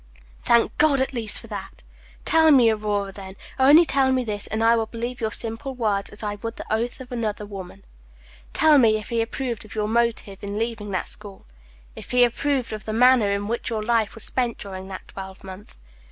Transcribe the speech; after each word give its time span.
"Thank 0.43 0.75
God, 0.79 0.99
at 0.99 1.13
least, 1.13 1.39
for 1.39 1.45
that! 1.45 1.83
Tell 2.25 2.49
me, 2.49 2.71
Aurora, 2.71 3.11
then, 3.11 3.35
only 3.59 3.85
tell 3.85 4.11
me 4.11 4.23
this, 4.23 4.47
and 4.47 4.63
I 4.63 4.75
will 4.75 4.87
believe 4.87 5.21
your 5.21 5.29
simple 5.31 5.75
word 5.75 6.09
as 6.11 6.23
I 6.23 6.39
would 6.41 6.55
the 6.55 6.65
oath 6.73 7.01
of 7.01 7.11
another 7.11 7.45
woman 7.45 7.83
tell 8.51 8.79
me 8.79 8.97
if 8.97 9.09
he 9.09 9.21
approved 9.21 9.63
of 9.63 9.75
your 9.75 9.87
motive 9.87 10.39
in 10.41 10.57
leaving 10.57 10.89
that 10.89 11.07
school 11.07 11.45
if 11.95 12.09
he 12.09 12.23
approved 12.23 12.73
of 12.73 12.85
the 12.85 12.93
manner 12.93 13.29
in 13.31 13.47
which 13.47 13.69
your 13.69 13.83
life 13.83 14.15
was 14.15 14.23
spent 14.23 14.57
during 14.57 14.87
that 14.87 15.07
twelvemonth. 15.07 15.77